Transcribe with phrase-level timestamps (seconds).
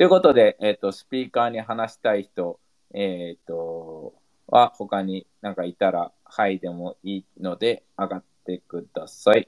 [0.00, 2.58] ということで、えっ、と、スピーカーに話したい人、
[2.94, 4.14] えっ、と、
[4.46, 9.46] は他になんかいたら、はいでもいいので、上がってください。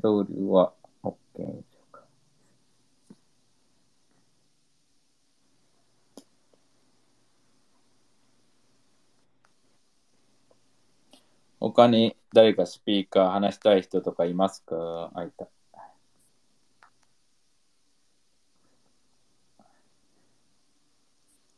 [0.00, 2.04] それは、OK でしょうか。
[11.58, 15.10] 他に誰かスピーカー話したい人とかいますか？
[15.12, 15.48] あいた。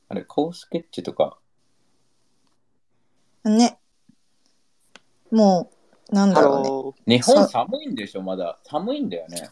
[0.09, 1.39] あれ、コースケッチとか。
[3.45, 3.79] ね。
[5.30, 5.71] も
[6.11, 6.69] う、なんだろうね。
[6.69, 8.59] ロ日本寒いんでしょまだ。
[8.65, 9.49] 寒いんだよね。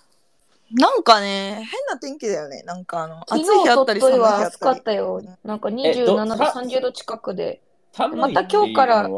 [0.75, 2.63] なんかね、変な天気だよね。
[2.63, 4.81] なんかあの、暑い日あったり寒い日あっ暑かたり。
[4.81, 5.23] ったよ。
[5.45, 7.63] なんかえ27ど度、さ30度近くで。
[7.93, 9.09] 寒いまた今日から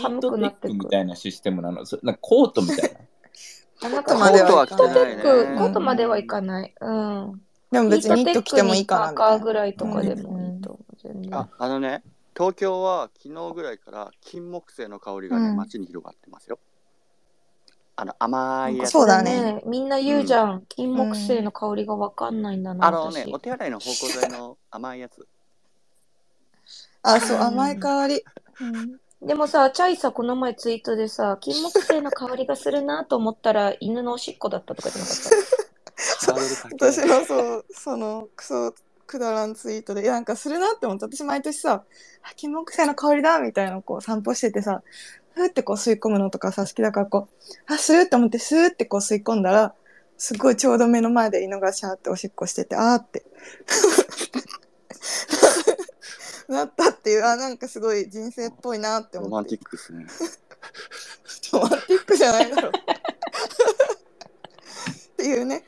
[0.00, 1.84] 寒くなってくクみたいなシステムなの。
[1.84, 3.00] そなんかコートみたいな。
[3.80, 6.74] コートまではいかないコートまではいかない。
[6.80, 7.42] うん。
[7.72, 9.30] でも別にニット着てもいいかなみたいな。
[9.30, 10.96] パーカーぐらいとかでもいいと思う。
[11.02, 12.04] 全然ああのね
[12.36, 15.56] 東京は昨日ぐらいから金木犀の香りがね、うん。
[15.56, 16.58] 街に広がってますよ。
[17.96, 18.90] あの甘いやつ。
[18.90, 19.62] そうだね。
[19.66, 20.62] みんな言うじゃん。
[20.68, 22.62] 金木犀の香りがわかんないん。
[22.62, 25.26] だな、あのね私お手洗いの芳香剤の甘いやつ。
[27.02, 28.24] あ、そう、うん甘い香り。
[28.60, 29.26] うん。
[29.26, 35.71] でもさ、チャイさ、この前ツイートでさ、金木犀の香りがするなと思ったら、犬のおしっこだったとか言ってなかっ
[36.72, 38.74] 私のそう、その、クソ、
[39.06, 41.84] くだらんツイートで、いや、なんかするなって思って、私毎年さ、
[42.22, 44.82] あ金木犀の香りだみたいなこう散歩しててさ、
[45.34, 49.74] ふーってこう吸い込むのとかさ、好きだからこう、あ、するって思って、スーってこう吸い込んだら、
[50.16, 53.24] すごいちょうど目の前で犬がシャーっておしっこしてて、あーって。
[56.48, 59.56] なったっていう、あ、なんかすごい人生っぽいなってロマン思って。
[59.56, 60.06] ティックですね
[61.52, 62.72] ロマンティックじゃないだろう。
[62.72, 62.74] っ
[65.16, 65.64] ていうね。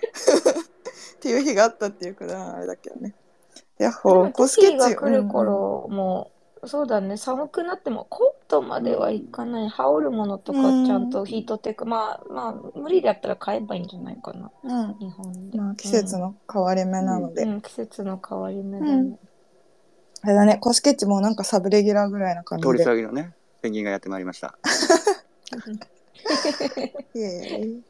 [1.44, 3.14] っていう日があったっていうくだらんあれだけどね。
[3.78, 6.30] ヤッでホー、もコスケッが来る頃、も
[6.62, 9.68] う、そうだね、寒くなってもコートまではいかない。
[9.68, 14.70] 羽織るものとかうんちゃんとヒートテック、まあ、まあ、無理だったら買えばいいんじゃないかな、うん。
[14.70, 14.98] うん。
[14.98, 15.58] 日本で。
[15.58, 17.42] まあ、季節の変わり目なので。
[17.42, 19.18] うん、季節の変わり目だうんね。
[20.22, 22.90] あれだね、コスケッチもなんかサブレギュラーぐらいな感じ通りすで。
[22.90, 24.58] がりのねペンギンがやってまいりました
[27.14, 27.82] イエーイ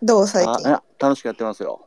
[0.00, 1.80] どう最あ近あ楽しくやってますよ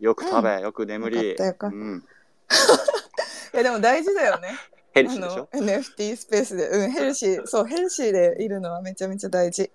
[0.00, 1.98] よく食べ、よく眠りよかったよかったうん、
[3.54, 4.50] いやでも大事だよね。
[4.92, 6.68] ヘルシーでしょ？NFT スペースで。
[6.68, 7.46] うん、ヘルシー。
[7.46, 9.70] そう、ヘルシーでいるのはめちゃめちゃ大事。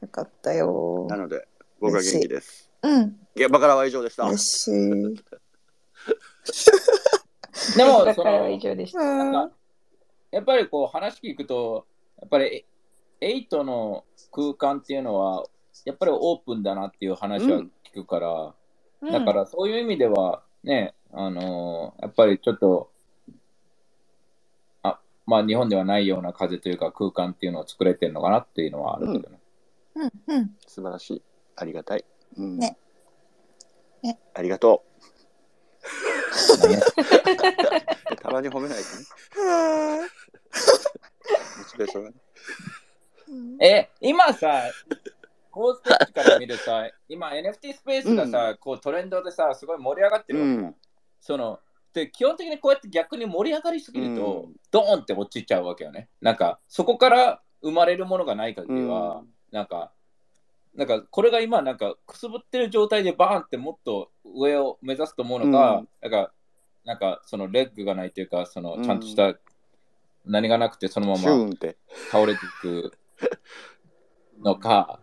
[0.00, 1.16] よかったよな。
[1.16, 1.46] ので
[1.80, 5.14] 僕は元気ですうん、現場からは以上でした嬉しい。
[7.76, 9.00] でも、その以上でした。
[10.32, 11.86] やっぱりこう話聞くと、
[12.20, 12.64] やっぱり
[13.20, 15.44] 8の空間っていうのは、
[15.84, 18.54] やっぱりオープンだなっていう話は聞くから、
[19.10, 22.90] だからそういう意味では、ね、あのーやっぱりちょっと、
[24.82, 29.38] あまあ日本ではないような風というか空間っていうのを作れてるのかなっていうのはあるけどね。
[29.94, 30.56] うん、うん。
[30.66, 31.22] 素晴らしい。
[31.56, 32.04] ありがたい、
[32.36, 32.58] うん。
[32.58, 32.76] ね。
[34.02, 34.18] ね。
[34.34, 34.92] ありがとう。
[38.22, 38.88] たまに褒めないとね。
[39.48, 40.06] は
[41.58, 42.16] モチベーションがね。
[43.32, 44.62] いえ、今さ、
[45.52, 50.50] コースケッチから見るさ、今 NFT スペースがさ、こうトレンドでさ、すごい盛り上がってるわけ。
[50.52, 50.74] ようん。
[51.20, 51.60] その
[51.92, 54.56] で基本的にこうやって逆に盛り上がりすぎると、うん。
[54.70, 56.08] ドーンって落ちちゃうわけよね。
[56.22, 59.28] なんかそこから生まれるものがない限りは、うん。
[59.52, 59.92] なんか
[60.74, 65.88] なんかこれが今なんかくすぶってる状態でバーンってもっと上を目指すと思うのか、うん。
[66.00, 66.32] なんか
[66.84, 69.34] なんかそのレッグがないというかそのうんちゃんとした
[70.24, 71.20] 何がなくてそのまま
[72.10, 72.92] 倒れていく
[74.40, 74.98] のか、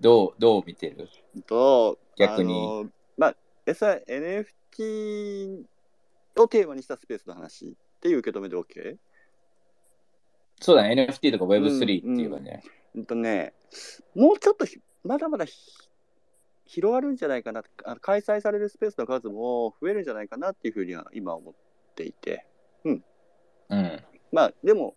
[0.00, 1.08] どうどう見てる？
[1.46, 2.52] と逆に。
[2.52, 5.64] あのまあ NFT
[6.36, 8.96] をテーマにしたスペースの話っていう受け止めで OK?
[10.60, 11.06] そうだね。
[11.08, 12.62] NFT とか Web3 っていうかね。
[12.94, 13.52] うんとね
[14.14, 15.52] もうちょっとひまだまだひ
[16.66, 17.62] 広がるんじゃないかな
[18.00, 21.54] 開催されるスペースの数も増えるんじゃないかなっていうふうには今思っ
[21.94, 22.46] ていて。
[22.84, 23.04] うん。
[24.32, 24.94] まあでも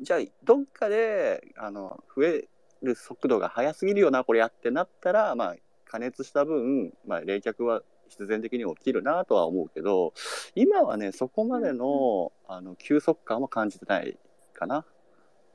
[0.00, 2.48] じゃあどっかであの増え
[2.82, 5.56] る速度が速すぎるよなこれやってなったらまあ
[5.86, 10.12] 加熱した分、まあ、冷却は必然的に起きるなとは思うけど
[10.54, 14.16] 今はねそこまでの,、あの急速感は感じてない
[14.54, 14.84] かな。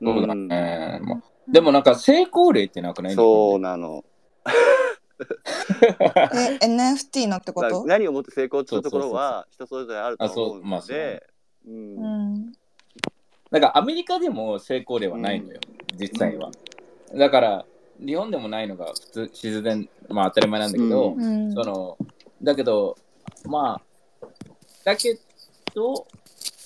[0.00, 1.00] そうだんね。
[1.02, 3.14] まあでもなんか成功例ってなくない？
[3.14, 4.04] そうなの。
[6.60, 11.26] え、NFT のってこまあと何をもって成功っていうところは人それぞれあると思うあそうまあそうので、
[11.66, 12.52] うんうん。
[13.50, 15.58] なんかアメリカでも成功例はないのよ、
[15.98, 16.50] 実際は。
[17.14, 17.66] だから、
[17.98, 21.52] 日本でもないのが普通、自然、まあ当たり前なんだけど、うん。
[21.52, 21.98] その、
[22.42, 22.96] だけど、
[23.44, 23.80] ま
[24.22, 24.26] あ、
[24.84, 25.18] だけ
[25.74, 26.06] ど、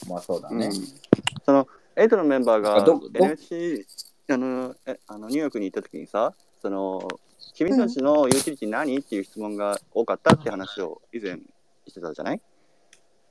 [0.09, 0.67] まあそうだね。
[0.67, 0.73] うん。
[1.44, 1.67] その
[1.97, 3.87] エイトのメンバーがあどど NSC
[4.31, 7.06] あのえあのニューヨークに行った時にさその
[7.55, 11.39] 君たちのユーティリティ何っていう質問が多かったって話を以前
[11.87, 12.41] してたじゃない？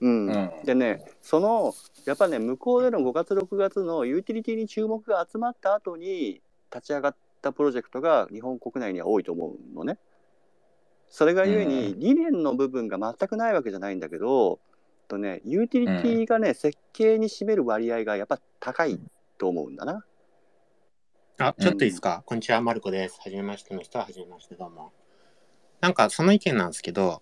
[0.02, 0.52] うん、うん。
[0.66, 1.74] でねその
[2.06, 6.42] やっぱね向こうでの5月6月のユーティリティに注目が集まった後に
[6.74, 9.98] 立ち上がったプロジェクトが日本国内には多いと思うのね。
[11.10, 14.60] それがゆえにう理念の部分が全くないわけじゃないんだけど、
[15.10, 18.98] とね、ユーティリティがね、設計に占める割合がやっぱ高い
[19.38, 20.06] と思うんだな。
[21.38, 23.20] あ、ちょっといいですか、こんにちは、マルコです。
[23.22, 24.94] はじめましての人は、はじめまして、どうも。
[25.82, 27.22] なんか、その意見なんですけど、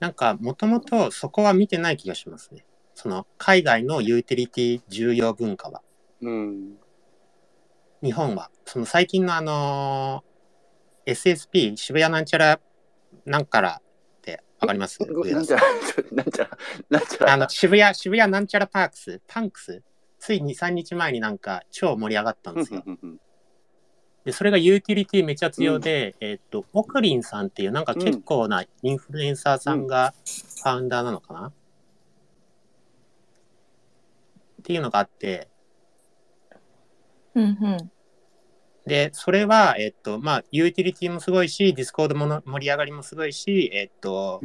[0.00, 2.64] なんか、もともとそこは見てない気がしますね。
[2.94, 5.82] その、海外のユーティリティ重要文化は。
[6.22, 6.78] うん。
[8.02, 8.50] 日本は。
[8.64, 12.60] その、最近のあのー SSP、渋谷なんちゃら、
[13.24, 13.82] なんからっ
[14.20, 14.98] てわかります？
[15.00, 15.62] なんちゃら、
[16.12, 16.58] なんちゃら、
[16.90, 17.32] なんちゃら。
[17.32, 19.82] あの、渋谷、渋谷なんちゃらパークス、パンクス、
[20.18, 22.84] ついに3日前になんか超盛り上がったんですよ。
[24.26, 31.52] で、それがユーティリティめちゃ強で、えっと、オクリンさんっていうなんか結構なインフルエンサーさんがファウンダーなのかな、っ
[34.62, 35.48] ていうのがあって、
[37.38, 37.90] うんうん。
[38.86, 44.40] で、それは、えっと、まあ、ユーティリティもすごいし、 Discord もの盛り上がりもすごいし、えっと、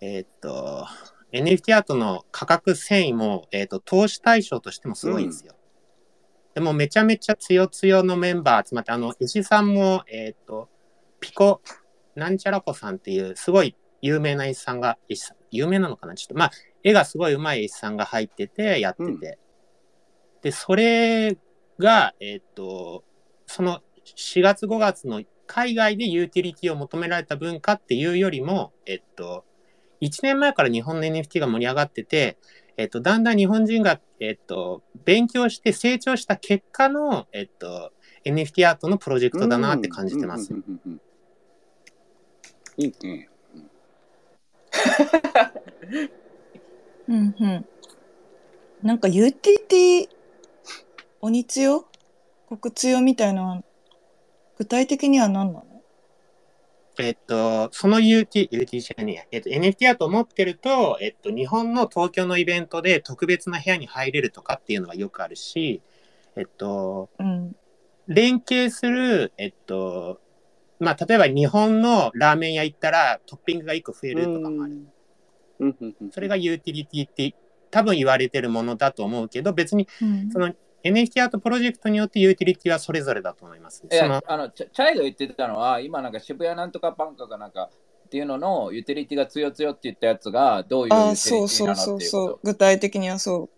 [0.00, 0.86] えっと、
[1.32, 5.54] NFT アートの価格遷移も、えっと、投資対象としてもすごいんですよ。
[6.54, 10.68] でもめちゃめちゃ強強のメンバー集まって、あの、石さんも、えっと、
[11.20, 11.62] ピコ、
[12.14, 16.14] なんちゃらこさんっていう、すごい有名な石さんが、石さん、有名なのかな？
[16.14, 16.50] ちょっと、まあ、
[16.82, 19.10] 絵がすごい上手い石さんが入ってて、やってて。
[19.10, 19.20] うん
[20.42, 21.36] で、それ
[21.80, 23.02] が、えっと、
[23.46, 29.44] その4月5月の海外でユーティリティを求められた文化っていうよりも、えっと、
[30.00, 32.38] 1年前から日本の NFT が盛り上がってて、
[32.76, 37.92] えっと、だんだん日本人が、えっと、勉強して成長した結果の、えっと、
[38.24, 40.54] NFT アートのプロジェクトだなって感じてます。
[42.76, 43.28] いいね。
[47.08, 47.66] うんうん。
[48.82, 50.08] なんかユーティリティ、
[51.20, 51.84] 鬼強？
[52.48, 53.62] 国強みたいなのは、
[54.58, 55.64] 具体的には何なの？
[56.98, 65.80] えっと、その UT、UT じゃねえや、えっと、NFT アートを持ってると、えっと、日本の東京のイベントで特別な部屋に入れるとかっていうのはよくあるし、
[66.36, 67.56] えっと、うん。
[68.06, 70.20] 連携する、えっと、
[70.78, 74.74] まあ、例えば日本のラーメン屋行ったらトッピングが1個増えるとかもある。
[75.60, 76.10] うんうんうん。
[76.10, 77.34] それがユーティリティって
[77.70, 80.30] 多分言われてるものだと思うけど、別にうん。
[80.30, 80.52] その
[80.84, 83.96] NFT アートプロジェクトによってユーティリティはそれぞれだと思います、ね。
[83.96, 87.70] いそのやあのチャチャイが言ってたのは、今なんか渋谷なんとかバンカーかなんか
[88.06, 92.40] っていうののユーティリティが強強って言ったやつがどういうユーティリティなそうそうそうのっていうこそう。
[92.42, 93.50] 具体的にはそう。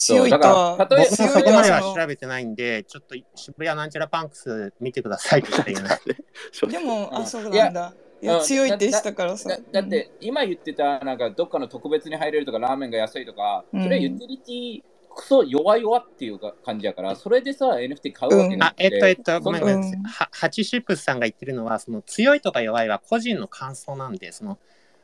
[0.00, 6.00] そう強いとはえ僕もばそこまでは調べてないんで、ちょっと渋谷なんちゃらパンクス見てくださいって言ってない。
[6.70, 7.94] でも、あ、うんそうなんだ。
[8.22, 9.82] いや、うん強いってしたからさとだ。
[9.82, 14.82] だって今言ってたなんかどっかの特別に入れるとかラーメンが安いとか、うんそれはユーティリティ
[15.18, 19.76] クソ弱々っていうか感じやから、それでさ NFT 買うわけなあく、て、えっと、えっと、ごめんごめん。
[19.76, 24.58] うんはハチシップスさんが言ってるのは、その強いとか弱いは個人の感想なんで、その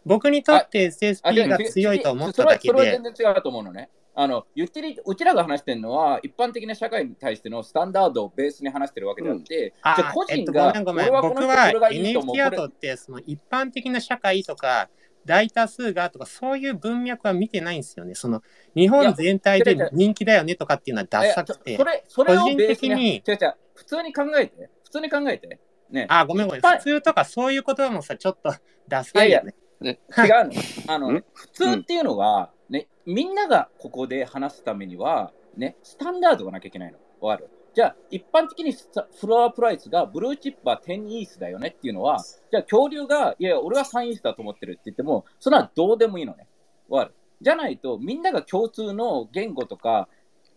[0.07, 2.69] 僕にとって SSP が強いと思っただけで。
[2.69, 3.91] それはそれは、全然違うと思うのね。
[4.17, 11.11] あのユーティリティうちらが話してるのは一般的な社会に対してのスタンダードをベースに話してるわけであって、あじゃあ個えっと、人が、ごめんごめん。
[11.11, 12.37] 僕はこれがいいと思う。
[12.37, 14.89] NFT アートって、その一般的な社会とか、
[15.25, 18.15] 大多数がとか、そういう文脈は見てないんですよね。
[18.15, 18.43] その
[18.75, 21.85] 日本全体でいや人気だよねとかっていうのはダサくていやそ。
[21.85, 26.63] れそれを個人的にに違う違う普通に考えて普通に考えてねあ、ごめんごめん。
[26.63, 28.55] 普通とかそういう言葉もさ、ちょっと
[28.89, 29.55] ダサいよね。
[29.81, 30.53] ね違うの
[30.89, 31.25] あの、ん？
[31.33, 36.99] 普通っていうのは、ね、みんながここで話すためには、ね、スタンダードがなきゃいけないの。
[37.21, 37.51] わかる？
[37.75, 46.47] じゃあ、一般的に floor price が blue chip は10 ETH だよねっていうのは、じゃあ恐竜が、いやいや、俺は3 ETH だと思ってるって言っても、それはどうでもいいのね。
[46.89, 50.09] わかるじゃないと、みんなが共通の言語とか、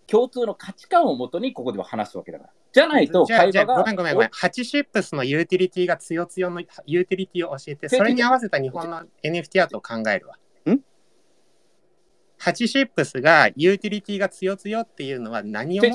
[0.05, 2.49] 共通の価値観をもとにここでは話すわけだから。
[2.71, 3.75] じゃないと会話が。
[3.77, 4.29] ごめんごめんごめん。
[4.31, 10.35] ハチシップスのユーティリティが強強のユーティリティを教えて、それに合わせた日本の NFT アートを考えるわ。
[12.47, 15.91] んハチシップスがユーティリティが強強っていうのは何を強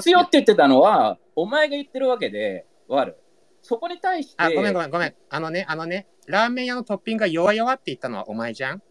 [0.00, 3.16] 強って言ってたのは、お前が言ってるわけで、わかる
[3.62, 5.14] そこに対して、あ、ごめんごめんごめん。
[5.30, 8.82] あのね、あのね、ラーメン屋のトッピングが弱々って言ったのはお前じゃん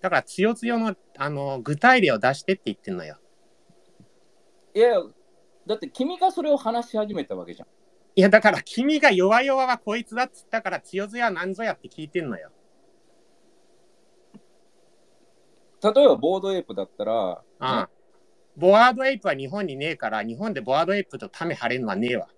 [0.00, 3.18] だから強強のあの具体例を出してって言ってんのよ。
[4.74, 4.98] いやいや、
[5.66, 7.68] だって君がそれを話し始めたわけじゃん。
[8.14, 12.50] いや、だから君が弱々はこいつだっつったから強強は何ぞやって聞いてんのよ。
[15.82, 17.88] 例えばボードエイプだったら、ああ
[18.56, 22.28] ボワードエイプは日本にねえから、日本でボワードエイプとタメ張れるのはねえわ。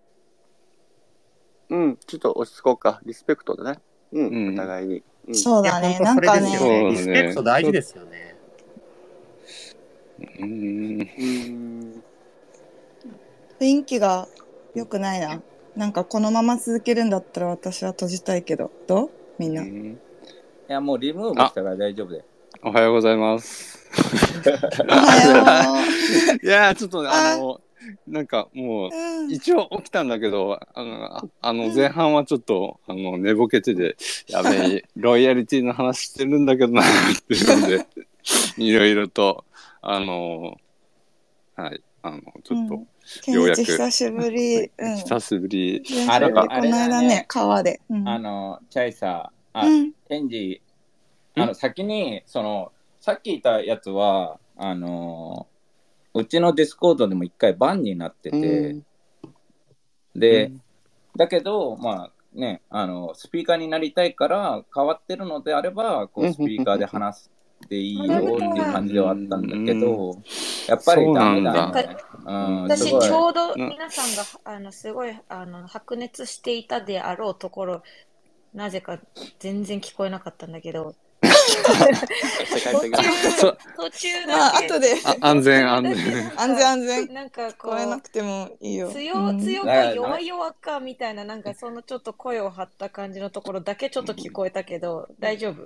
[1.71, 3.01] うん、ちょっと落ち着こうか。
[3.07, 3.81] リスペクトだね。
[4.13, 5.03] うん、うんお互いに。
[5.29, 5.99] うん、そうだね。
[6.01, 6.91] なんかね、ね。
[6.91, 8.37] リスペクト大事ですよね。
[10.19, 11.01] うーん。
[11.01, 11.05] う
[11.57, 12.03] ん
[13.61, 14.27] 雰囲気が
[14.75, 15.41] 良くないな。
[15.77, 19.11] なんかこのまま続けるんだったら私は閉じたいけど、どう？
[19.39, 19.63] みんな。
[19.65, 19.97] い
[20.67, 22.25] やもうリムーブしたから大丈夫で。
[22.63, 23.89] おはようございます。
[24.87, 25.83] おは
[26.35, 27.59] よいやー、ちょっとあの、
[28.07, 29.33] なんかもうう。、うん。
[29.33, 33.97] 一応起きたんだけど、あの、ああの前半はちょっと、あの、寝ぼけてて、
[34.29, 36.85] やべえ、 ロイヤリティの話してるんだけどな、っ
[37.27, 37.87] ていうので、
[38.59, 39.47] いろいろと、
[39.81, 40.59] あの、
[41.57, 42.75] はい、あの、ちょっと、
[43.33, 44.71] ようやく久しぶり。
[44.77, 44.97] うん。
[44.97, 47.81] 久しぶり、あれこの間ね、川で。
[47.89, 48.07] うん。
[48.07, 49.93] あの、チャイさん、あ、うん。
[50.07, 50.61] ケンジ、
[51.43, 55.47] あの、先に、その、さっき言ったやつは、あの、
[56.15, 58.85] うちの Discord でも一回 BAN になってて、うん。
[60.15, 60.63] で、うん。
[61.17, 66.35] だけど、まあね、あの、スピーカーになりたいから変わってるのであれば、こううん。
[66.35, 67.31] スピーカーで話し
[67.69, 70.17] ていいよっていう感じではあったんだけど、
[70.69, 71.97] やっぱりダメだね。
[72.27, 73.69] うん、私ちょうどうん。
[73.69, 77.83] 皆さんがあのすごいあの白熱していたであろうところ
[78.55, 78.99] なぜか
[79.39, 80.95] 全然聞こえなかったんだけど
[83.77, 84.95] 途中だけ後で。
[85.05, 86.33] あ安全、安全。
[86.37, 87.15] 安全安全。
[87.15, 88.91] なんかこ聞こえなうくてもいいよ。
[88.91, 95.57] 強うん強か弱々かみたいななんかそのちょっと声を張った感じのところだけちょっと聞こえたけど大丈夫？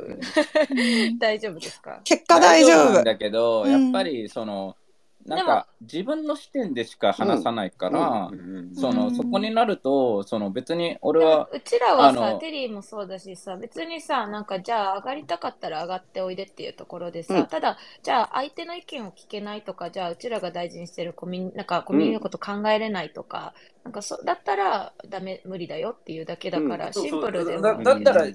[1.18, 2.00] 大丈夫ですか？
[2.04, 3.04] 結果大丈夫。
[3.04, 4.76] だけど、うんやっぱりその、
[5.26, 9.14] なんか自分の視点でしか話さないから、うんその、うん。
[9.16, 17.46] そこになると、その別に俺は、うちらはさテリーもそうだしさ別にさなんかじゃあ上がりたかったら上がっておいでっていうところでさ、うん。
[17.46, 26.92] ただじゃあ相手の意見を聞けないとかじゃあうちらが大事にしてるコミなんかコミュニのこと考えれないとか、なんかそだったらダメ無理だよっていうだけだから、うん。
[26.92, 28.26] シンプルでだったら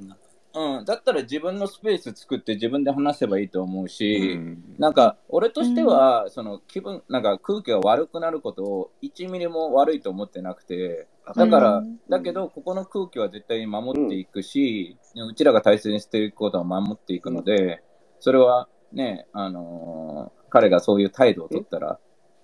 [0.53, 0.77] うん。
[0.79, 4.75] うん、だったら自分のスペース作って自分で話せばいいと思うし、うん。
[4.77, 11.99] なんか俺としては、その気分、なんか空気が悪くなることを1ミリも悪いと思ってなくて、だから、うん。
[12.09, 17.83] だけど、ここの空気は絶対に守っていくし、うちらが大切にしていくことは守っていくので、
[18.19, 21.99] それはね、あのー彼がそういう態度を取ったら、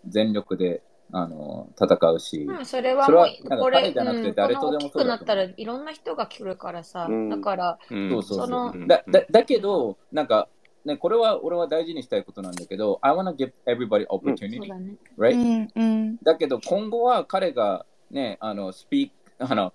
[0.07, 5.05] 全力で、あのー戦うし、うん、それはそれはもう、なんかこれ、彼じゃなくてうん、誰ことの大きでもそうだと思う。
[5.05, 7.29] くなったらいろんな人が来るからさ、うん。
[7.29, 8.09] だから、うん。
[8.09, 8.87] そうそうそう。
[8.87, 10.49] だだだけど、なんか、
[10.83, 14.95] ね、これは俺は大事にしたいことなんだけど、I wanna give everybody opportunity, だね。
[15.17, 15.35] right?
[15.35, 16.17] うんうん。
[16.23, 19.73] だけど今後は彼がね、あの、スピーあの、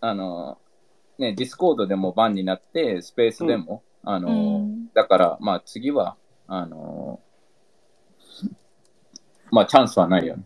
[0.00, 0.58] あの、
[1.18, 4.92] ね、 Discord でも BAN になって、スペースでも、あの、うん。
[4.94, 7.20] だから、まあ次は、あの、
[9.50, 10.44] まあチャンスはないよね。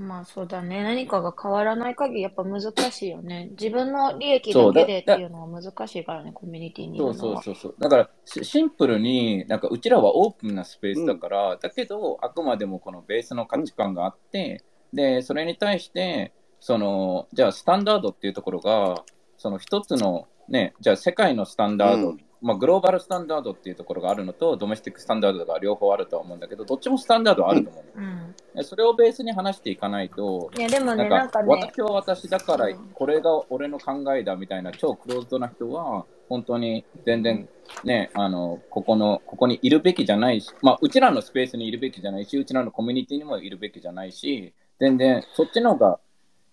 [0.00, 0.82] まあそうだね。
[0.82, 3.50] 何かが変わらない限りやっぱ難しいよね。
[3.52, 7.42] 自分の利益だけでっていうのは難しいからね、コミュニティにいそうるのは。
[7.42, 7.74] そうそうそう。
[7.78, 19.04] だからシシンプルに、なんかうちらはオープンなスペースだから、だけど、あくまでもこのベースの価値観があって、で、それに対して、その、じゃあスタンダードっていうところが、
[19.36, 28.34] その一つの、ね、じゃあ世界のスタンダード、うんまあグローバルスタンダードっていうところがあるのと、ドメスティックスタンダードが両方あるとは思うんだけど、どっちもスタンダードはあると思うの、うん。
[28.54, 32.90] でそれをベースに話していかないと、いやでもね、なんか私は私だからうん。
[32.94, 37.48] これが俺の考えだみたいな超クローズドな人は本当に全然
[37.84, 46.00] ねあのここのここにいるべきじゃないしまあうちらのスペースにいるべきじゃないしうちらのコミュニティにもいるべきじゃないし全然そっちの方が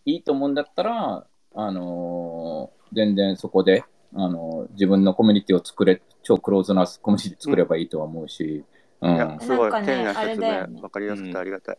[0.06, 1.26] いいと思うんだったら
[1.56, 3.84] あのー全然そこで
[4.14, 8.64] あのー自分のコミュニティを作れ超クローズなコミュニティ作ればいいとは思うし、
[9.02, 9.16] うん。
[9.16, 10.74] いや、すごいね丁寧な説あれだよね。
[10.76, 11.78] 明、わかりやすくてありがたい。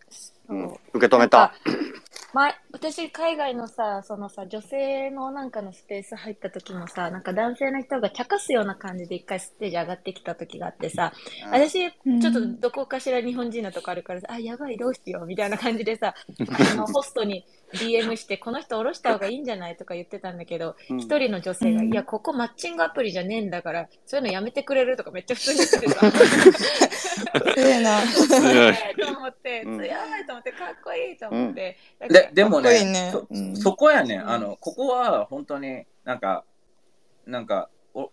[0.48, 0.66] うん。
[0.94, 1.54] 受け止めた。
[2.38, 11.12] 前私海外のさそのさ女性のなんかのスペース入った時もさなんか男性の人が茶化すような感じで一回ステージ上がってきた時があってさ
[11.50, 12.24] 私ちうん。
[12.24, 16.14] ょっとどこかしら日本人のとこあるからさあやばいどうしようみたいな感じでさ
[16.70, 20.98] あのホストに DM してこの人降ろした方がいいんじゃないとか言ってたんだけどうん。
[20.98, 21.92] 一人の女性が、うん。
[21.92, 26.12] いや、ここマッチングアプリじゃねえんだから、そういうのやめてくれるとかめっちゃ普通に言ってさ、
[27.54, 28.00] 強いな。
[28.02, 28.74] 強い。
[29.00, 29.78] と思って、うん。
[29.78, 29.90] 強い
[30.26, 31.76] と思って、かっこいいと思って。
[32.08, 33.10] ででもねね。
[33.12, 33.56] そうん。
[33.56, 34.30] そこやね、うん。
[34.30, 36.44] あのここは本当になんか
[37.26, 38.10] なんかお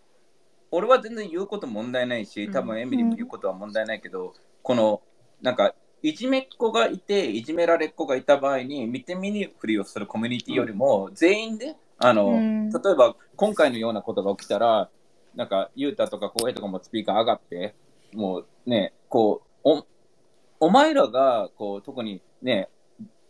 [0.70, 5.02] 俺は全然言うこと問題ないし多分エミリーも言うことは問題ないけど、この
[5.42, 12.70] なんかいじめっ子がいて、いじめられっ子がいた場合に、見て見ぬふりをするコミュニティよりも、全員で、あの、うん。
[12.70, 14.88] 例えば今回のようなことが起きたら、
[15.34, 17.74] なんか、ゆうたとか浩平とかもスピーカー上がって、
[18.14, 19.86] もうね、こう、お
[20.60, 22.68] お前らが、こう、特にね、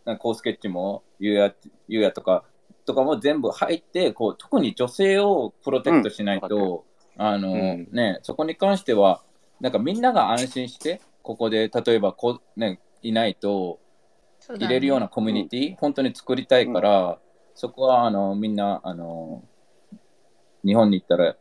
[0.07, 1.53] なんかコースケッチも、ゆうや、
[1.89, 2.45] ゆうやとか、
[2.85, 6.85] とかも全部入って、こう、特に女性をプロテクトしないと、
[7.17, 7.89] あの、うん。
[7.91, 9.21] ね、そこに関しては、
[9.59, 13.81] なんかみんなが安心して、ここで、例えばこう、ね、いないと、
[14.47, 17.19] 入れるようなコミュニティ、本当に作りたいから、
[17.53, 19.43] そこは、あの、みんな、あの、
[20.65, 21.35] 日本に行ったら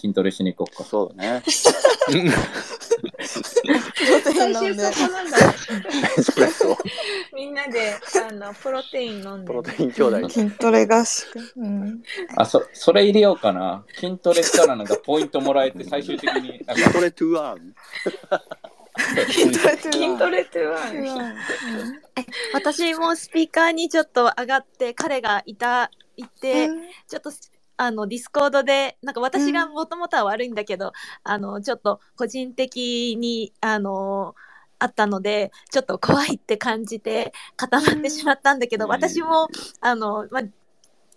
[0.00, 0.84] 筋トレしに行こうか。
[0.84, 1.42] そうだね。
[4.36, 5.54] 最終そこなんだね。
[6.18, 6.78] エスプレッソ、
[7.34, 7.94] みんなで、
[8.28, 9.46] あの、プロテイン飲んで。
[9.46, 10.28] プロテイン兄弟。
[10.28, 11.38] 筋トレ合宿。
[11.56, 12.02] うん。
[12.36, 13.84] あ、そ、それ入れようかな。
[13.94, 17.74] 筋トレしたらなんかポイントもらえて、最終的になんか筋トレトゥーアーン。
[19.30, 21.34] 筋トレトゥ筋トレってはトゥーン
[22.54, 27.30] 私もスピーカーにちょっと上がって彼がいたいて、うんちょっと
[27.76, 30.92] あのディスコードでなんか私がもともとは悪いんだけど、
[31.22, 34.34] あのちょっと個人的にあの
[34.78, 39.48] あったのでちょっと怖いって感じて固まってしまったんだけど、うん私も
[39.80, 40.42] あの、まあ、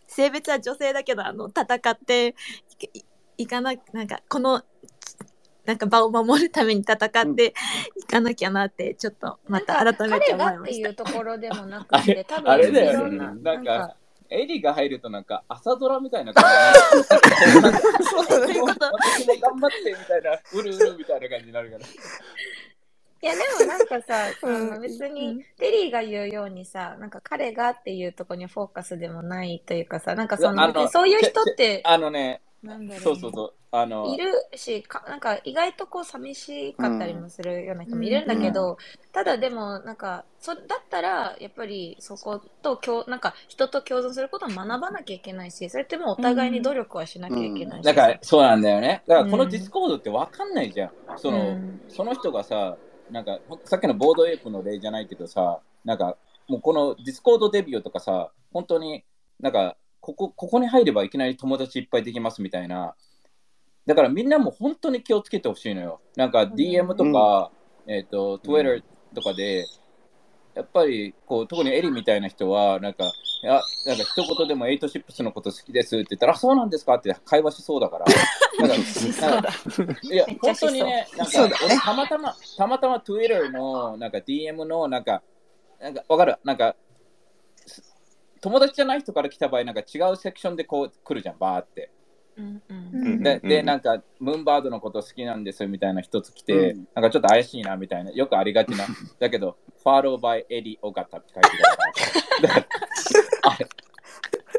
[0.08, 2.36] 性別は女性だけどあの戦って
[3.38, 4.62] いいかななんかこの
[5.66, 7.54] なんか場を守るために戦って
[7.96, 11.06] いかなきゃなってちょっとまた改めて彼が思いましたっていう。
[11.06, 13.18] ところでもなあくて、れ多分あれだいろん。
[13.18, 13.96] な、なんか、
[14.30, 18.86] エリーが入るとなんか朝ドラみたいな感じなんかそうこと。
[18.86, 21.86] 私も頑張ってみたいな、うるうるみたいな感じになるから。
[23.22, 33.54] いやでもなんかさ、あうんの別にテリーが言うようにさ、なんか彼がっていうところにフォーカスでもないというかさ、なんかそのあのそういう人って、あのね、なんだろうねそうそうそう。
[33.72, 38.78] あのい、るしか、なんか意外とこう寂しかったりもするような人もいるんだけど、
[39.14, 49.04] ただでもなんかそだったらやっぱりそこと共なんか人と共存することを学ばなきゃいけないしそれってもうお互いに努力はしなきゃいけないしだからそうなんだよね。
[49.08, 50.92] だからこのうん Discord ってわかんないじゃん。
[51.18, 52.78] その、うんその人がさ、
[53.12, 59.04] なんかさっきの Bored Ape の例じゃないけどさ、なんかもうこの Discord デビューとかさ、本当に
[59.40, 62.96] なんかここここに入ればいきなり友達いっぱいできますみたいな。
[63.86, 66.02] だからみんなも本当に気をつけてほしいのよ。
[66.16, 67.52] なんか DM とか、
[67.88, 68.84] えっ、と、Twitter
[69.16, 69.66] とかで、
[70.56, 73.06] やっぱりこう特にエリみたいな人は、なんか、
[73.42, 78.06] いや、なんか一言でもエイトシップスのこと好きですって言ったら、あ、そうなんですかって会話しそうだから。
[80.12, 85.24] いや本当にね、なんか俺たまたま、たまたま Twitter のなんか DM のなんか、
[85.80, 86.36] なんかわかる？
[86.44, 86.89] なんか、す
[88.42, 91.92] 友達じゃない人から来た場合、なんか違うセクションでこう来るじゃん、バーって。
[92.38, 92.90] うんうん。
[92.94, 93.66] うんで、でうん。
[93.66, 96.88] なんか、ムーンバードのこと好きなんですみたいな一つ来て、うん。
[96.96, 98.86] なんかちょっと怪しいなみたいな、よくありがちな。
[99.20, 101.50] だけど、ファローバイエリ・オガタって書いて
[103.44, 103.68] あれ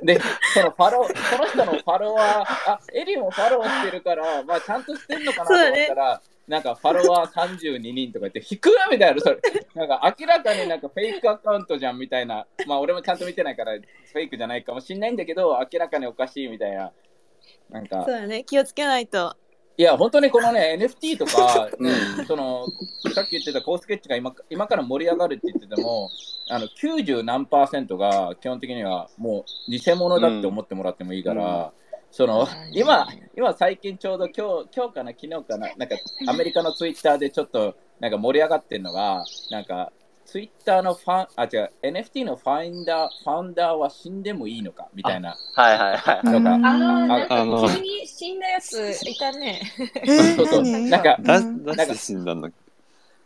[0.03, 0.21] で、
[0.55, 9.39] そのファロー、その人のファロワー、あ、エリもファローしてるから、まあちゃんとしてんのかなと思ったら、なんかファロワー32人とか言って、引くなみたいな、それ。
[9.77, 12.45] なんか明らかになんかフェイクアカウントじゃんみたいな。
[12.67, 16.91] まあ俺もちゃんと見てないから、フェイクじゃないかもしんないんだけど、明らかにおかしいみたいな。
[17.71, 19.37] なんかそう、だね気をつけないと。
[19.77, 22.67] いや、本当にこのね、NFT とか、ねうその、
[23.15, 26.11] さっき言ってたコースケッチが今今から盛り上がるって言ってても、
[26.51, 31.73] あの90何パーセントが基本的にはもう偽物だって思ってもらってもいいから、
[32.11, 35.96] その今、今最近ちょうど今日今日かな、昨日かな、なんか
[36.29, 39.92] アメリカのツイッターでちょっとなんか盛り上がってるのが、なんか
[40.27, 45.37] ツイッターのファン、あ、違う、NFT のファインダー、ファウンダーは死んでもいいのかみたいな。
[45.55, 46.20] はいはいはい。
[46.20, 46.46] とかうん。
[46.46, 48.77] あのなんかあの急に死んだやつ
[49.09, 49.61] いたね。
[49.79, 50.62] えーそうそう。
[50.62, 51.64] 何なんかだうん。
[51.64, 52.57] 出して死んだんだっけ？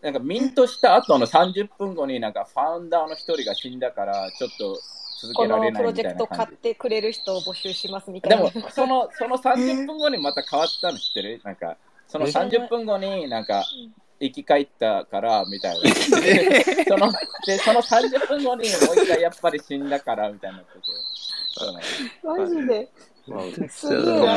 [0.00, 4.78] なんかミントした後の30分後になんかファウンダーの一人が死んだからちょっと
[5.24, 6.62] 続こけられのプロジェないみたいクト買っな感じ。
[6.62, 13.64] てくれる人を募集しますみたいなでもそのその30分後にまた変わったの知ってるなんかそのえ30分後になんか
[14.20, 15.90] 生き返ったからみたいな。
[16.86, 17.12] その
[17.46, 20.80] でその30分後にもう一回やっぱり死んだからみたいになってて。
[21.56, 22.88] そうマジで
[23.26, 23.66] まあ特な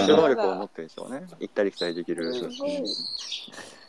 [0.05, 1.23] 殊能力を持ってるんでしょうね。
[1.39, 2.33] 行ったり来たりできる。
[2.33, 2.83] すごい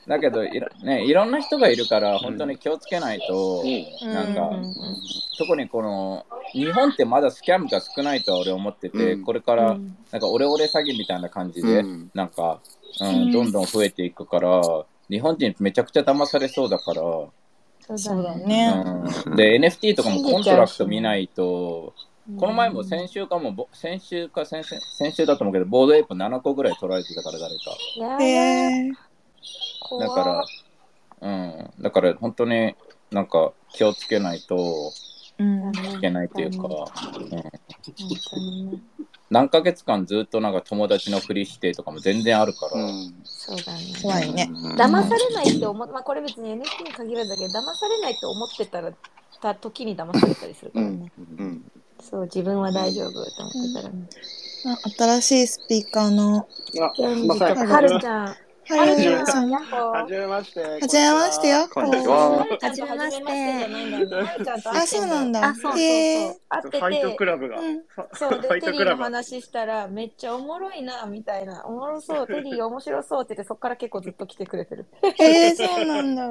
[0.08, 3.62] だけどいろ, ね、いろんな人がいるから本当に気をつけないと、
[4.04, 4.74] なんかうう
[5.38, 9.24] 特にこの日本ってまだ scam が少ないとは俺思ってて、うん。
[9.24, 9.96] これからうん。
[10.10, 12.10] なんかオレオレ詐欺みたいな感じで、うん。
[12.14, 12.60] なんか、
[13.00, 14.62] うん、どんどん増えていくから、
[15.10, 17.02] 日本人めちゃくちゃ騙されそうだから、
[17.96, 18.70] そうだうね。
[18.70, 21.94] ん、で NFT とかも contract 見ないと、
[22.38, 27.54] この前も先週かも、ぼ先週か先々先週だと思うけど、 Bored Ape 7個ぐらい取られてたから、誰
[28.18, 28.22] か。
[28.22, 29.07] え。
[29.98, 30.44] だか
[31.20, 32.74] ら、うん、だから本当に
[33.10, 34.92] なんか気をつけないと
[35.38, 38.82] うんいけないというか、うん本当にね。
[39.30, 43.80] 何ヶ月間ずっとなんか友達のふりしてとかも全然あるから、うんそうだね。
[44.02, 44.48] 怖いね。
[44.76, 48.92] 騙されないって思っまあこれ別に NFT に限らずだけど、騙されないと思ってたら、
[49.40, 51.12] た時に騙されたりするからね。
[51.38, 51.70] うん
[52.00, 54.08] そう、自分は大丈夫と思ってたらね。
[54.66, 56.48] あ新しいスピーカーの
[56.80, 57.54] あ、すいません。
[57.54, 58.36] とはるちゃん。
[58.76, 59.50] はるちゃん、さん。
[59.50, 60.60] ヤッホーはじめまして。
[60.62, 61.68] はじめましてよ。
[61.68, 65.48] こんにちははるちゃんと初めましてあ、そうなんだ。
[65.48, 66.40] あそうそうへえ。
[66.48, 67.58] 会ってファイトクて、ラブが。
[68.14, 68.96] そう、ァで、テリーの。
[68.96, 71.64] 話したら、めっちゃおもろいな、みたいな。
[71.66, 74.86] おもろそう、テリー面白そうって言って、そっから結構ずっと来てくれてる。
[75.02, 76.28] へえ、そうなんだ。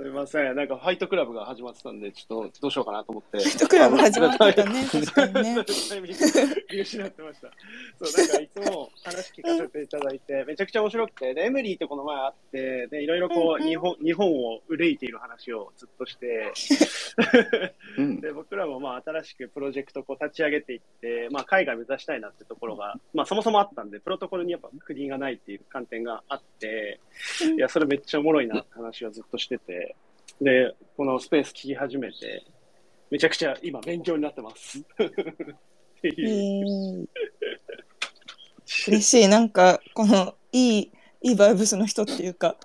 [0.00, 0.56] すみません。
[0.56, 3.36] なんかファイトクラブが始まってたんで、ちょっとどうしようかなと思って。
[3.36, 4.86] ファイトクラブ始まってた ね。
[4.86, 5.64] 確かにね。
[6.72, 7.50] 見失ってました。
[8.02, 13.68] そう、なんかいつも話聞かせていただいて、めちゃくちゃ面白くて、で、エミリーとこの前会って、で、いろいろこう、うんうん。
[13.68, 16.50] 日本、日本を憂いている話をずっとして、
[17.98, 18.20] うん。
[18.22, 27.00] で、僕らもまあ新しくプロジェクトをこう立ち上げていって、まあ海外目指したいなってところが、まあそもそもあったんで、プロトコルにやっぱ国がないっていう観点があって、
[27.54, 29.89] いや、それめっちゃおもろいなって話をずっとしてて、
[30.40, 32.44] で、このスペース聞き始めて、
[33.10, 34.78] めちゃくちゃ今勉強になってます。
[34.78, 34.82] っ
[36.00, 37.02] てへいう。
[37.02, 37.20] え
[38.88, 39.28] 嬉しい。
[39.28, 42.56] なんか、この、いい、いいバイブスの人っていうか、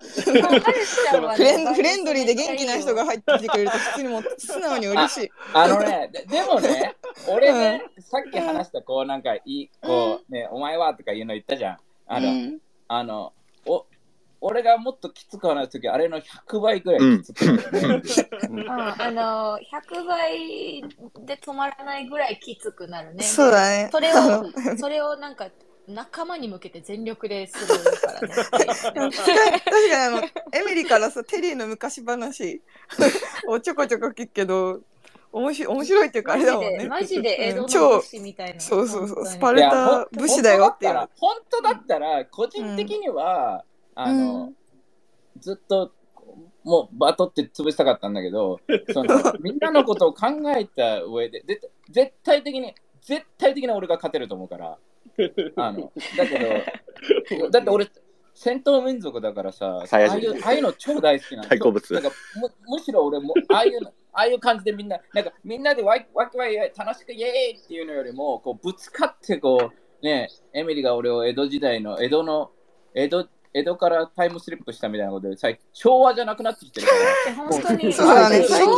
[1.35, 5.31] フレンフレンドリーで元気な人が入ってきてくれると、普通にもう素直に嬉しい。
[5.53, 6.95] あのね、ででもね、
[7.27, 11.77] 俺ね、さっき話した、こう、なんか、いい、こう、ね、お前はとか言うの言ったじゃん。
[12.07, 13.33] あの、うんあの、
[13.65, 13.87] お、
[14.41, 17.45] 俺がもっときつく話すとき、あれの100倍ぐらいきつく。
[17.45, 20.81] うん、あの、100倍
[21.25, 23.23] で止まらないぐらいきつくなるね。
[23.23, 23.89] そうだね。
[23.91, 24.45] それを、
[24.77, 25.49] それをなんか、
[25.87, 27.67] 仲間に向けて全力でする
[28.01, 28.27] からね。
[28.27, 29.07] 確か
[29.87, 32.61] にあの、エミリーからさ、テリーの昔話
[33.47, 34.81] をちょこちょこ聞くけど、
[35.31, 36.87] 面白い面白いっていうかあれだもんね。
[36.87, 38.59] マジで江戸のうん超武士みたいな。
[38.59, 40.93] そうそうそう、スパルタ武士だよっていう。
[41.17, 43.63] 本当だったら、個人的には、
[43.95, 44.53] あの、
[45.39, 45.91] ずっと、
[46.63, 48.59] もうバトって潰したかったんだけど、
[48.93, 54.77] そのみんなのことを考えた上で、絶絶対的に、絶対的に俺が勝てると思うから。
[55.55, 56.39] あのだけ
[57.39, 57.87] ど、 だって俺、
[58.33, 61.49] 戦闘民族だからさ、ああいうああいうの超大好きなの。
[61.49, 72.51] 大好物なんかむむしろ俺も、ああいうの、ああいう感じでみんな、なんかみんなでワイワイワイ楽しくイエーイっていうのよりも、こうぶつかってこう、ね、エミリが俺を江戸時代の、江戸の、
[72.93, 76.93] 江戸、江戸からタイムスリップしたみたいなことで、最昭和じゃなくなってきてるか
[77.29, 77.35] ら。
[77.35, 77.91] 本当に。
[77.93, 78.43] そうだね。
[78.43, 78.69] 昭和じゃね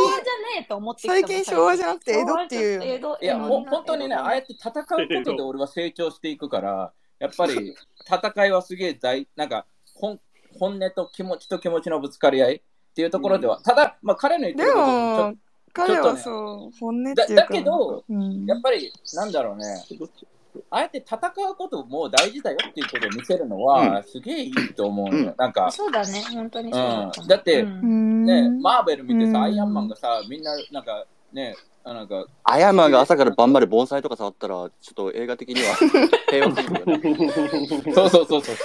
[0.60, 2.80] えと思って最近昭和じゃなくて江戸っていう。
[2.84, 7.74] 江戸いや、本当にね、ああややって戦うことで俺は成長していくから、やっぱり
[8.06, 10.20] 戦いはすげえ大、なんか本
[10.60, 12.60] 本音と気持ちと気持ちのぶつかり合いっ
[12.94, 15.36] ていうところでは、ただ、まあ、彼の言ってでることもちょも、
[15.72, 17.34] 彼はそう、本音っていうか。
[17.34, 18.46] だだけど、うん。
[18.46, 19.64] やっぱり、なんだろうね、
[20.70, 21.16] あえて戦
[21.50, 25.30] うことも大事だよっていうことを見せるのは、すげえいいと思うのよ。
[25.30, 31.54] うんなんか、そうだね、本当にそうだううんだってうんうんね、マーベル見てさ、うんアイアンマンがさ、みんな、なんか、ね、
[31.88, 35.74] あなんか、アヤマンが朝から晩まで盆栽とか触ったら、ちょっと映画的には
[36.28, 37.92] 平和すぎるよね。
[37.94, 38.56] そうそうそうそう。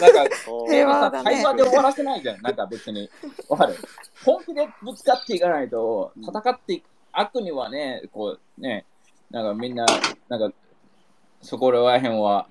[0.00, 0.36] なんか、
[0.68, 2.40] 平和だね会話で終わらせないじゃん。
[2.40, 3.10] なんか別に。
[3.48, 3.74] わかる
[4.24, 8.84] 本気でぶつかっていかないと、戦っていく、悪にはね、こう、ね、
[9.30, 9.84] なんかみんな、
[10.28, 10.56] なんか、
[11.42, 12.46] そこら辺は、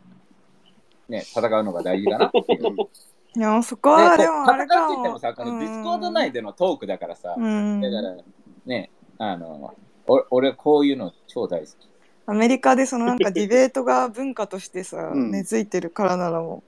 [1.09, 2.75] ね、戦うのが大事かなっていう。
[3.33, 8.17] いや、そこはででもあれか戦うって言ってもさ、この Discord 内でのトークだからさ、うんだから、
[8.65, 9.73] ね、あの、
[10.05, 11.89] お俺こういうの超大好き。
[12.25, 16.63] アメリカでそのなんかディベートが文化としてさ、うん根付いてるからならも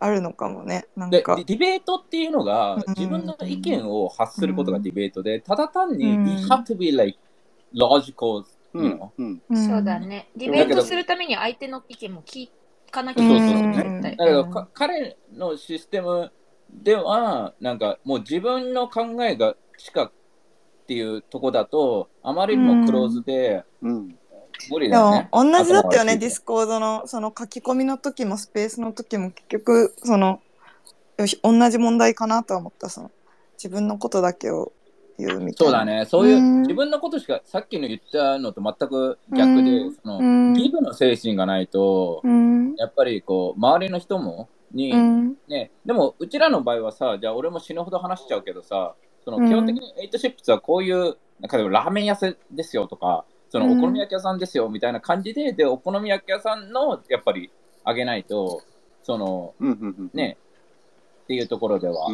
[0.00, 0.86] あるのかもね。
[0.96, 1.42] なんでかデ。
[1.44, 7.16] ィベートっていうのがうん自分の意見を発することがディベートで、ただ単に、うん you have to be like
[7.72, 8.44] logical,
[8.74, 8.92] うん。
[8.92, 9.10] know?
[9.18, 9.42] うん。
[9.48, 9.68] うん。
[9.68, 9.98] そうだ。
[10.00, 10.30] ね。
[10.36, 12.48] ディベートするために相手の意見も聞
[12.90, 13.46] かなきゃいけない。
[13.46, 14.02] そうそう。
[14.02, 16.32] だけど、彼のシステム
[16.70, 20.12] では、なんかもう自分の考えがしかっ
[20.86, 24.16] ていうとこだと、あまりにもクローズでうん。
[24.70, 25.28] 無理でもだよね。
[25.32, 30.40] 同じだったよね、ディスコードのその書き込みの時もスペースの時も結局その
[31.18, 33.10] よし同じ問題かなとは思ったその
[33.56, 34.72] 自分のことだけを
[35.24, 35.66] 言うみたいな。
[35.66, 36.04] そうだね。
[36.06, 42.74] そういう、うん自分のことしか、さっきの言ったのと全く逆で、うんその、うんギブの精神がないと、うん。
[42.76, 45.36] やっぱりこう、周りの人も、に、うん。
[45.48, 57.50] ね、でも、うちらの場合はさ、じゃあ俺も死ぬほど話しちゃうけどさ、そのうん基本的にエイトシップスはこういう、なんか例えばラーメン屋さんですよとか、そのうんお好み焼き屋さんですよみたいな感じで、で、お好み焼き屋さんの、やっぱり、
[57.84, 58.62] あげないと、
[59.02, 59.54] その、
[60.14, 60.38] ね、
[61.24, 62.08] っていうところでは、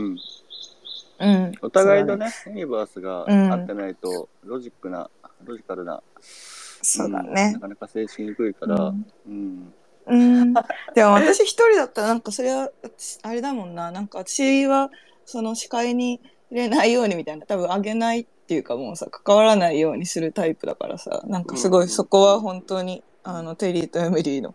[1.18, 1.30] うん。
[1.30, 1.52] うん。
[1.62, 3.52] お互いのね、ユニバースがうん。
[3.52, 5.10] 合ってないと、ロジックな、
[5.44, 7.60] ロジカルな、そうだんねな。
[7.60, 9.06] かなか成しにくいから、うん。
[9.26, 9.74] うん。
[10.08, 10.54] うん、
[10.94, 13.90] でも私一人だったらなんかそれは私あれだもんな。
[13.90, 14.90] なんか私は
[15.26, 17.46] その視界に入れないようにみたいな。
[17.46, 21.22] 多分あげないっていうかもうさ関わらないようにするタイプだからさ。
[21.26, 24.54] なんかすごいそこは本当にあのテリーとエミリーの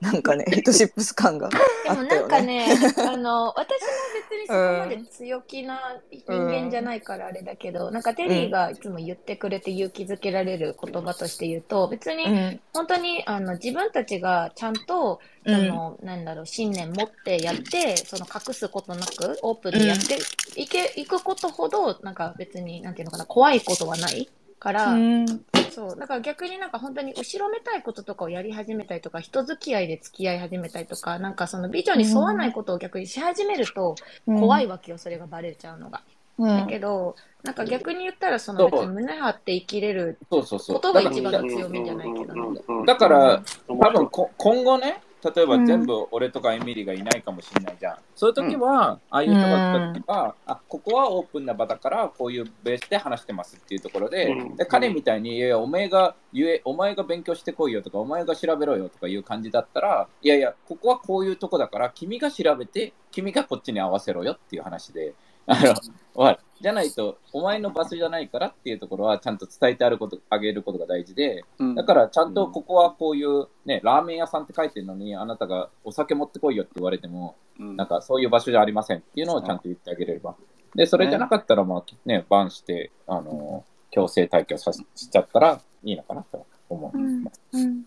[0.00, 1.56] なんかね ヘイトシップス感がで
[1.88, 2.28] あもったよね。
[2.28, 2.66] なんかね、
[3.08, 3.86] あの、 私も
[4.30, 12.60] 別にそこまで強気な人間じゃないからあれだけど、なんかテリーがいつも言ってくれて勇気づけられる言葉として言うと、別にうん。
[12.72, 15.56] 本当にあの自分たちがちゃんと、うん。
[15.56, 20.18] その、なんだろう、信念持ってやって、その隠すことなく、オープンでやって
[20.54, 24.28] いけ、いくことほど、なんか別に、なんていうのかな、怖いことはない
[24.62, 25.26] から、うん
[25.72, 25.96] そう。
[25.98, 36.02] だから逆になんか本当に後ろめたいこととかをやり始めたりとか、人付き合いで付き合い始めたりとか、なんかそのビジョンに沿わないことを逆にし始めると、怖いわけよ、それがバレちゃうのが。
[36.38, 40.18] うんだけど、なんか逆に言ったら、その胸張って生きれる。
[40.30, 42.60] ことが一番の強みじゃないけどね。
[42.86, 45.66] だから、多分分、こ今後ね、例えばうん。
[45.66, 47.96] 全部俺とかエミリーがいないかもしれないじゃん。
[48.14, 54.56] そういう時は、ああいう人が来た時は、あ、ここはオープンな場だから、こういうベースで話してますっていうところで、うん。
[54.56, 65.14] で彼みたいに、いやいや、お前が言え、お前が勉強してこいよとか、お前が調べろよとかいう感じだったら、いやいや、ここはこういうとこだから、君が調べて、君がこっちに合わせろよっていう話で、
[65.46, 65.74] あの、
[66.14, 71.74] おいじゃないと、お前の場所じゃないからっていうところは、ちゃんと伝えてあること、あげることが大事で、うん。
[71.74, 77.76] だからちゃんとここはこういうね、ラーメン屋さんって書いてるのに、あなたがお酒持ってこいよって言われても、うん。
[77.76, 80.36] なんかそういう場所じゃありませんっていうのをちゃんと言ってあげれれば。
[80.76, 86.96] で、それじゃなかったら、まあね、バンして、あの、強制退去させしちゃったらいいのかなと思う。
[86.96, 87.26] うん。
[87.52, 87.84] うん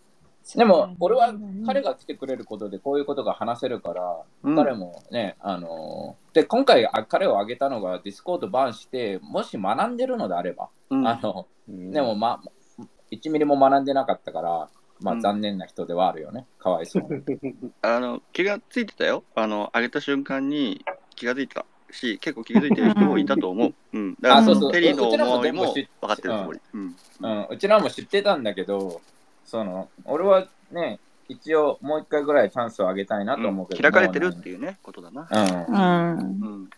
[0.53, 1.33] でも、俺は
[1.65, 4.55] 彼が来てくれることでこういうことが話せるから、うん。
[4.55, 11.07] 彼もね、あので、今回あ彼を挙げたのがディスコードバンして、もし学んでるのであれば、うん。
[11.07, 14.69] あの、でも、まあ、1ミリも学んでなかったから、
[15.01, 15.21] まあうん。
[15.21, 16.45] 残念な人ではあるよね。
[16.59, 17.55] かわいそうに。
[17.81, 19.23] あの気がついてたよ。
[19.33, 21.65] あの上げた瞬間に気がついてた。
[21.91, 24.71] し結構気づいてる人もいたと思う、 うん、だからうそう。
[24.71, 26.95] テリーの思いも分かってるつもり、うん。
[27.21, 29.01] うん、うちらも知ってたんだけど、
[29.45, 35.75] その、俺はね、一応もう一回ぐらいチャンスをあげたいなと思うけど、開かれてるっていうねことだな、うん。
[35.75, 36.19] うん。
[36.19, 36.23] う
[36.65, 36.69] ん。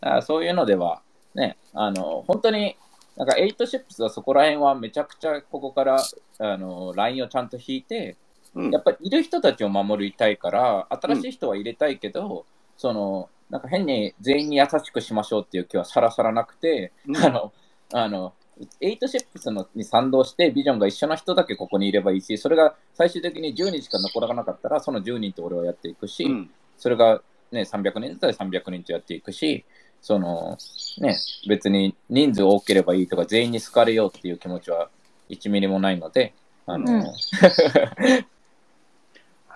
[0.00, 1.02] だからそういうのでは、
[1.34, 2.76] ね、あの、本当に、
[3.16, 6.02] なんか、エイトシップスはそこら辺はめちゃくちゃここから、
[6.38, 8.16] あの、ラインをちゃんと引いて、
[8.54, 8.70] うん。
[8.70, 12.44] やっぱりいる人たちを守りたいから、新しい人は入れたいけど、
[12.76, 17.16] その、なんか変に全員に優しくしましょうっていう気はさらさらなくて、うん。
[17.16, 17.52] あの、
[17.92, 18.34] あの、
[18.80, 26.50] エイトシップスのに賛同して、ビジョンが一緒な人だけここにいればいいし、それが最終的に10人しか残らなかったら、その10人と俺はやっていくし、うん。
[26.76, 29.64] それが、ね、300人だったら300人とやっていくし、
[30.00, 30.58] その、
[30.98, 31.16] ね、
[31.48, 34.88] 別に人数多ければいいとか、全員に好かれようっていう気持ちは
[35.30, 36.34] 1ミリもないので、
[36.66, 37.04] あの、うん。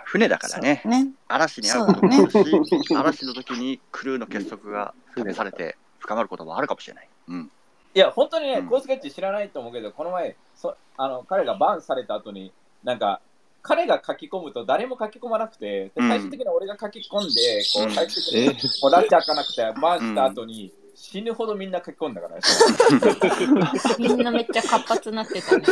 [0.04, 0.80] 船だからね。
[0.87, 1.08] ね。
[1.28, 7.50] 嵐に遭うこともあるし、嵐の時にクルーの結束が試されて深まることもあるかもしれない、うん、
[7.94, 8.66] いや、本当にね、うん。
[8.66, 12.53] コースケッチ知らないと思うけど、この前、そあの彼がバンされた後に、
[12.85, 13.20] なんか、
[13.62, 17.88] 彼が書き込むと誰も書き込まなくて、最終的に俺が書き込んで、こうん。
[17.90, 22.40] う、最終的にもうラッチ開かなくて、バンした後に、死ぬほどみんな書き込んだからね。
[24.00, 25.64] みんなめっちゃ活発になってたね。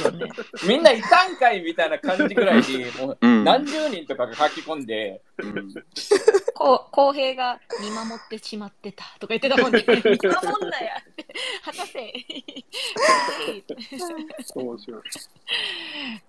[0.66, 5.74] みんないたんかいみたいな感じぐらいに、もううん何十人とかが書き込んで、うん
[6.54, 9.84] こう、公平が見守ってしまってたとか言ってたもんね。
[9.86, 11.26] 見守んなやって。
[11.64, 12.14] 果たせ。
[14.54, 15.02] 面白い。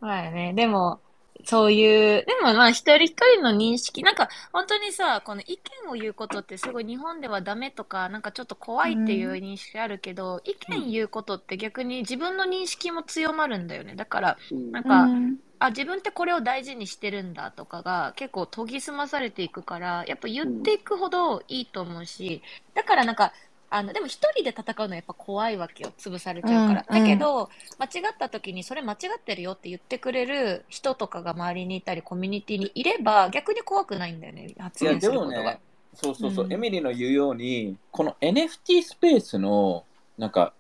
[0.02, 1.00] まあね、でも、
[1.46, 13.96] そういう、でもまあ一人一人の認識、なんか本当にさ、この意見を言うことってすごい日本ではダメとか、なんかちょっと怖いっていう認識あるけど、意見言うことって逆に自分の認識も強まるんだよね。
[13.96, 14.38] だから、
[14.72, 15.38] なんか、うん。
[15.60, 22.42] あ、自分ってこれを大事にしてるんだとかが結構研ぎ澄まされていくから、やっぱ言っていくほどいいと思うし、
[22.74, 23.34] だからなんか、
[23.76, 25.92] あの、でも一人で戦うのはやっぱ怖いわけよ。
[25.98, 26.86] 潰されちゃうから。
[26.88, 34.54] うんうんだけど、間違った時にそれ間違ってるよって言ってくれる人とかが周りにいたり、コミュニティにいれば逆に怖くないんだよね。
[34.60, 35.60] 発言すでもることがね。、
[35.96, 39.86] そうそうそう、うんエミリーの言うように、この NFT スペースの、
[40.20, 40.54] なんか、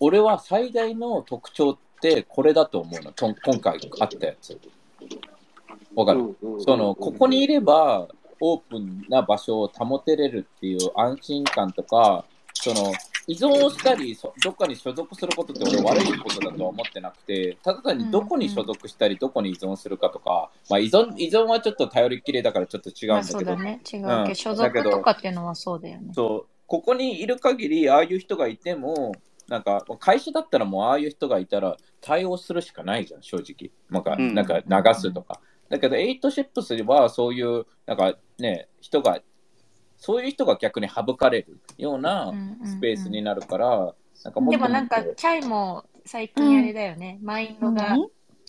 [0.00, 4.58] 俺は最大の特徴ってこれだと思うの、とん今回あったやつ。
[5.94, 8.08] わかる、その、ここにいれば、
[8.40, 12.24] オープンな場所を保てれるっていう安心感とか、
[12.54, 12.92] その、
[13.26, 23.80] 依存をしたり、そどっかに所属することって俺悪いことだとは思ってなくて、ただ単にどこに所属したり、どこに依存するかとか、まあ依存、依存はちょっと頼りきりだからちょっと違うんまあだけど、そうだね。
[23.84, 26.12] 違うけど、うん所だけど属とかっていうのはそうだよね。
[26.14, 26.46] そう。
[26.66, 29.12] ここにいる限り、ああいう人がいても、
[29.48, 33.70] なんか会社だったらもうああいう人がいたら対応するしかないじゃん、正直。
[33.90, 35.40] なんか、うんなんか流すとか。
[35.68, 39.20] だけど、エイトシップスはそういう、なんかね、人が、
[40.04, 42.30] そういう人が逆に省かれるような
[42.62, 47.18] スペースになるから、なんかもっとでもなんかチャイも最近あれだよね。
[47.22, 47.96] マインドが、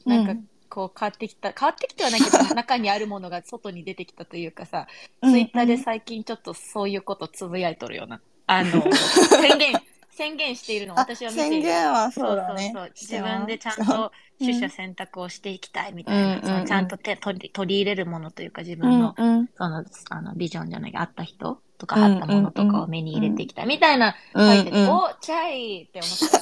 [0.06, 0.36] なんか
[0.68, 1.54] こう変わってきた。
[1.58, 4.86] 変わってきてはないけど、 中にあるものが外に出てきたというかさ、
[5.22, 8.20] うんツイッターで最近ちょっとそういうことつぶやいとるような。
[8.48, 8.72] あの、
[9.40, 9.74] 宣言、
[10.16, 11.56] 宣言しているの私は見ている。
[11.56, 12.72] 宣言はそうだね。
[12.74, 16.42] そう自分でちゃんと取捨選択をしていきたいみたいな、うん。
[16.42, 19.50] そのちゃんと手取り取り入れるものというか自分の、うんうん。
[19.58, 26.40] そのあのビジョンじゃないあった人とかあったものとかを目に入れていきたいみたいな書いてて、おチャイって思った。